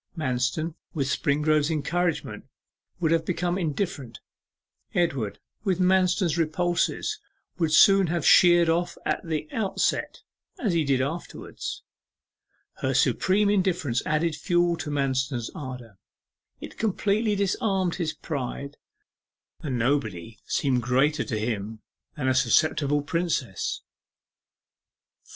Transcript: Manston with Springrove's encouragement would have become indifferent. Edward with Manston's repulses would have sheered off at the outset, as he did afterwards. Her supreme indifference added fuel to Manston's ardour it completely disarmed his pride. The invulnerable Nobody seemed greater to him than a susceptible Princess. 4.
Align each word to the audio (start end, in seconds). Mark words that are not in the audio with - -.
Manston 0.17 0.73
with 0.95 1.05
Springrove's 1.05 1.69
encouragement 1.69 2.45
would 2.99 3.11
have 3.11 3.23
become 3.23 3.55
indifferent. 3.59 4.19
Edward 4.95 5.37
with 5.63 5.79
Manston's 5.79 6.39
repulses 6.39 7.19
would 7.59 7.71
have 8.09 8.25
sheered 8.25 8.67
off 8.67 8.97
at 9.05 9.23
the 9.23 9.47
outset, 9.51 10.23
as 10.57 10.73
he 10.73 10.83
did 10.83 11.01
afterwards. 11.01 11.83
Her 12.77 12.95
supreme 12.95 13.47
indifference 13.47 14.01
added 14.03 14.35
fuel 14.35 14.75
to 14.77 14.89
Manston's 14.89 15.51
ardour 15.53 15.99
it 16.59 16.79
completely 16.79 17.35
disarmed 17.35 17.93
his 17.97 18.11
pride. 18.11 18.77
The 19.59 19.67
invulnerable 19.67 19.91
Nobody 19.97 20.39
seemed 20.47 20.81
greater 20.81 21.23
to 21.25 21.37
him 21.37 21.83
than 22.17 22.27
a 22.27 22.33
susceptible 22.33 23.03
Princess. 23.03 23.83
4. 25.25 25.29